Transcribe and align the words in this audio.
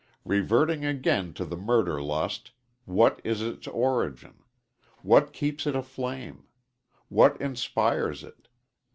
Reverting 0.25 0.83
again 0.83 1.31
to 1.33 1.45
the 1.45 1.55
murder 1.55 2.01
lust: 2.01 2.49
What 2.85 3.21
is 3.23 3.43
it's 3.43 3.67
origin? 3.67 4.41
What 5.03 5.31
keeps 5.31 5.67
it 5.67 5.75
aflame? 5.75 6.47
What 7.07 7.39
inspires 7.39 8.23
it? 8.23 8.47